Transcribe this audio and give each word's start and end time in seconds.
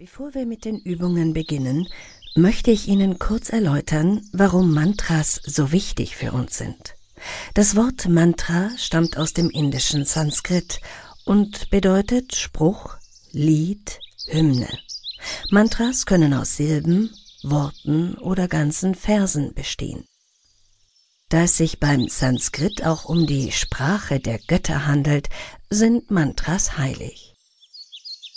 Bevor 0.00 0.32
wir 0.32 0.46
mit 0.46 0.64
den 0.64 0.78
Übungen 0.78 1.34
beginnen, 1.34 1.86
möchte 2.34 2.70
ich 2.70 2.88
Ihnen 2.88 3.18
kurz 3.18 3.50
erläutern, 3.50 4.26
warum 4.32 4.72
Mantras 4.72 5.42
so 5.44 5.72
wichtig 5.72 6.16
für 6.16 6.32
uns 6.32 6.56
sind. 6.56 6.94
Das 7.52 7.76
Wort 7.76 8.08
Mantra 8.08 8.70
stammt 8.78 9.18
aus 9.18 9.34
dem 9.34 9.50
indischen 9.50 10.06
Sanskrit 10.06 10.80
und 11.26 11.68
bedeutet 11.68 12.34
Spruch, 12.34 12.96
Lied, 13.32 14.00
Hymne. 14.26 14.70
Mantras 15.50 16.06
können 16.06 16.32
aus 16.32 16.56
Silben, 16.56 17.10
Worten 17.42 18.14
oder 18.14 18.48
ganzen 18.48 18.94
Versen 18.94 19.52
bestehen. 19.52 20.06
Da 21.28 21.42
es 21.42 21.58
sich 21.58 21.78
beim 21.78 22.08
Sanskrit 22.08 22.86
auch 22.86 23.04
um 23.04 23.26
die 23.26 23.52
Sprache 23.52 24.18
der 24.18 24.38
Götter 24.38 24.86
handelt, 24.86 25.28
sind 25.68 26.10
Mantras 26.10 26.78
heilig. 26.78 27.29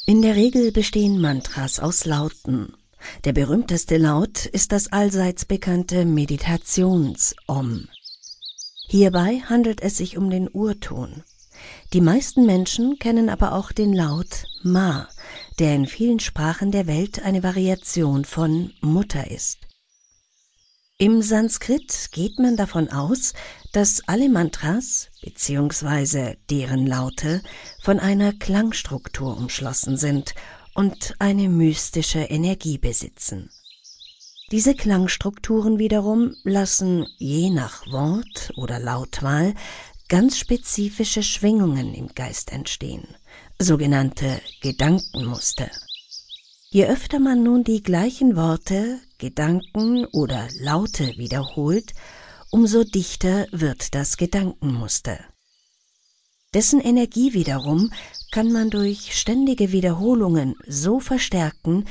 In 0.06 0.22
der 0.22 0.36
Regel 0.36 0.74
bestehen 0.74 1.22
Mantras 1.22 1.80
aus 1.80 2.04
Lauten. 2.04 2.74
Der 3.24 3.32
berühmteste 3.32 3.96
Laut 3.96 4.46
ist 4.46 4.74
das 4.74 4.92
allseits 4.92 5.46
bekannte 5.46 6.04
Meditations-Om. 6.04 7.88
Hierbei 8.90 9.42
handelt 9.48 9.82
es 9.82 9.96
sich 9.96 10.18
um 10.18 10.30
den 10.30 10.50
Urton. 10.52 11.24
Die 11.94 12.02
meisten 12.02 12.46
Menschen 12.46 13.00
kennen 13.00 13.30
aber 13.30 13.54
auch 13.54 13.72
den 13.72 13.94
Laut 13.94 14.44
Ma, 14.62 15.08
der 15.60 15.74
in 15.74 15.86
vielen 15.86 16.20
Sprachen 16.20 16.72
der 16.72 16.86
Welt 16.86 17.24
eine 17.24 17.42
Variation 17.42 18.26
von 18.26 18.74
Mutter 18.82 19.32
ist. 19.32 19.60
Im 20.98 21.22
Sanskrit 21.22 22.10
geht 22.12 22.40
man 22.40 22.58
davon 22.58 22.90
aus, 22.90 23.32
dass 23.74 24.02
alle 24.08 24.30
Mantras 24.30 25.10
bzw. 25.22 26.36
deren 26.50 26.88
Laute 26.88 27.42
von 27.82 28.00
einer 28.00 28.32
Klangstruktur 28.32 29.36
umschlossen 29.36 29.98
sind 29.98 30.36
und 30.76 31.16
eine 31.20 31.50
mystische 31.50 32.20
Energie 32.20 32.78
besitzen. 32.78 33.50
Diese 34.52 34.76
Klangstrukturen 34.76 35.80
wiederum 35.80 36.36
lassen 36.44 37.08
je 37.18 37.50
nach 37.50 37.88
Wort 37.92 38.54
oder 38.56 38.80
Lautwahl 38.80 39.56
ganz 40.08 40.38
spezifische 40.38 41.24
Schwingungen 41.24 41.96
im 41.96 42.10
Geist 42.14 42.52
entstehen, 42.52 43.08
sogenannte 43.58 44.40
Gedankenmuster. 44.62 45.72
Je 46.70 46.86
öfter 46.86 47.20
man 47.20 47.42
nun 47.42 47.64
die 47.64 47.82
gleichen 47.82 48.36
Worte, 48.36 49.00
Gedanken 49.18 50.06
oder 50.06 50.48
Laute 50.60 51.18
wiederholt, 51.18 51.94
umso 52.54 52.84
dichter 52.84 53.48
wird 53.52 53.96
das 53.96 54.16
Gedankenmuster. 54.16 55.18
Dessen 56.54 56.80
Energie 56.80 57.34
wiederum 57.34 57.92
kann 58.32 58.52
man 58.52 58.70
durch 58.70 59.20
ständige 59.20 59.72
Wiederholungen 59.72 60.56
so 60.68 61.00
verstärken, 61.00 61.86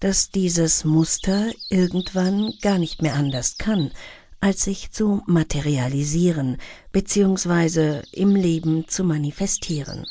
dass 0.00 0.30
dieses 0.30 0.84
Muster 0.84 1.52
irgendwann 1.70 2.52
gar 2.62 2.78
nicht 2.78 3.00
mehr 3.00 3.14
anders 3.14 3.58
kann, 3.58 3.92
als 4.40 4.64
sich 4.64 4.90
zu 4.90 5.22
materialisieren 5.26 6.56
bzw. 6.90 8.02
im 8.10 8.34
Leben 8.34 8.88
zu 8.88 9.04
manifestieren. 9.04 10.04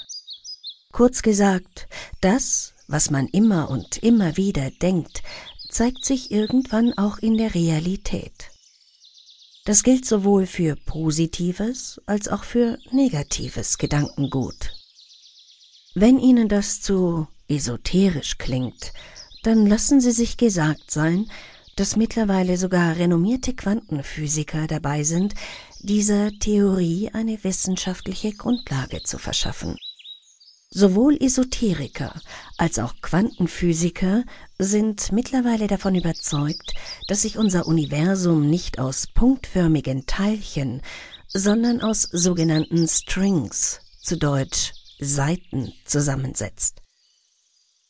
Kurz 0.93 1.21
gesagt, 1.21 1.89
das, 2.21 2.73
was 2.87 3.11
man 3.11 3.27
immer 3.27 3.69
und 3.69 3.97
immer 3.97 4.37
wieder 4.37 4.71
denkt, 4.71 5.21
zeigt 5.69 6.05
sich 6.05 6.31
irgendwann 6.31 6.97
auch 6.97 7.17
in 7.17 7.35
der 7.37 7.53
Realität. 7.53 8.51
Das 9.67 9.83
gilt 9.83 10.05
sowohl 10.05 10.45
für 10.45 10.77
positives 10.77 11.99
als 12.05 12.29
auch 12.29 12.45
für 12.45 12.79
negatives 12.91 13.77
Gedankengut. 13.77 14.71
Wenn 15.93 16.19
Ihnen 16.19 16.47
das 16.47 16.79
zu 16.79 17.27
esoterisch 17.49 18.37
klingt, 18.37 18.93
dann 19.43 19.65
lassen 19.65 19.99
Sie 19.99 20.13
sich 20.13 20.37
gesagt 20.37 20.89
sein, 20.89 21.29
dass 21.75 21.97
mittlerweile 21.97 22.55
sogar 22.55 22.95
renommierte 22.95 23.53
Quantenphysiker 23.53 24.67
dabei 24.67 25.03
sind, 25.03 25.33
dieser 25.81 26.31
Theorie 26.39 27.09
eine 27.11 27.43
wissenschaftliche 27.43 28.31
Grundlage 28.31 29.03
zu 29.03 29.17
verschaffen. 29.17 29.75
Sowohl 30.79 31.17
Esoteriker 31.19 32.13
als 32.59 32.77
auch 32.77 32.93
Quantenphysiker 33.01 34.23
sind 34.59 35.11
mittlerweile 35.11 35.65
davon 35.65 35.95
überzeugt, 35.95 36.75
dass 37.07 37.23
sich 37.23 37.39
unser 37.39 37.65
Universum 37.65 38.47
nicht 38.47 38.77
aus 38.77 39.07
punktförmigen 39.07 40.05
Teilchen, 40.05 40.83
sondern 41.29 41.81
aus 41.81 42.03
sogenannten 42.03 42.87
Strings, 42.87 43.79
zu 44.03 44.19
Deutsch 44.19 44.73
Saiten, 44.99 45.73
zusammensetzt. 45.83 46.83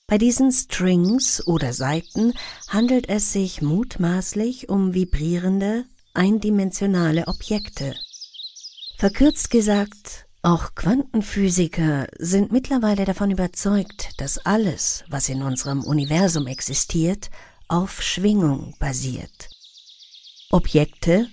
Bei 0.08 0.18
diesen 0.18 0.54
Strings 0.54 1.46
oder 1.46 1.74
Saiten 1.74 2.32
handelt 2.70 3.10
es 3.10 3.34
sich 3.34 3.62
mutmaßlich 3.62 4.70
um 4.70 4.94
vibrierende, 4.94 5.84
eindimensionale 6.14 7.28
Objekte. 7.28 7.98
Verkürzt 8.98 9.50
gesagt, 9.50 10.27
auch 10.48 10.76
Quantenphysiker 10.76 12.08
sind 12.20 12.54
mittlerweile 12.54 13.04
davon 13.04 13.32
überzeugt, 13.32 14.12
dass 14.16 14.38
alles, 14.38 15.04
was 15.10 15.28
in 15.28 15.44
unserem 15.44 15.84
Universum 15.84 16.48
existiert, 16.48 17.30
auf 17.68 18.02
Schwingung 18.02 18.74
basiert. 18.80 19.50
Objekte, 20.50 21.28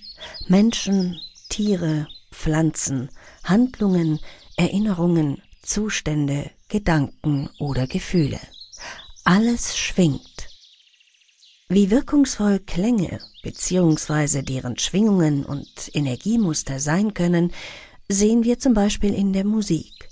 Menschen, 0.49 1.17
Tiere, 1.47 2.07
Pflanzen, 2.29 3.09
Handlungen, 3.45 4.19
Erinnerungen, 4.57 5.41
Zustände, 5.61 6.51
Gedanken 6.67 7.49
oder 7.57 7.87
Gefühle. 7.87 8.41
Alles 9.23 9.77
schwingt. 9.77 10.49
Wie 11.69 11.89
wirkungsvoll 11.89 12.59
Klänge 12.59 13.21
bzw. 13.43 14.41
deren 14.41 14.77
Schwingungen 14.77 15.45
und 15.45 15.89
Energiemuster 15.93 16.81
sein 16.81 17.13
können, 17.13 17.53
sehen 18.07 18.43
wir 18.43 18.59
zum 18.59 18.73
Beispiel 18.73 19.13
in 19.13 19.33
der 19.33 19.45
Musik. 19.45 20.09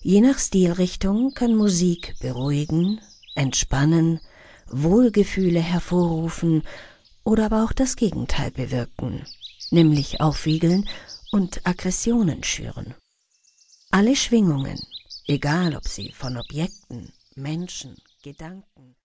Je 0.00 0.20
nach 0.20 0.38
Stilrichtung 0.38 1.32
kann 1.34 1.56
Musik 1.56 2.14
beruhigen, 2.20 3.00
entspannen, 3.34 4.20
Wohlgefühle 4.68 5.60
hervorrufen 5.60 6.62
oder 7.24 7.46
aber 7.46 7.64
auch 7.64 7.72
das 7.72 7.96
Gegenteil 7.96 8.50
bewirken, 8.50 9.26
nämlich 9.70 10.20
aufwiegeln 10.20 10.88
und 11.32 11.66
Aggressionen 11.66 12.44
schüren. 12.44 12.94
Alle 13.90 14.14
Schwingungen, 14.14 14.78
egal 15.26 15.74
ob 15.76 15.88
sie 15.88 16.12
von 16.12 16.36
Objekten, 16.36 17.12
Menschen, 17.34 17.96
Gedanken, 18.22 18.94